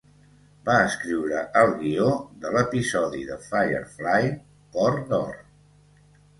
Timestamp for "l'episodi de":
2.57-3.39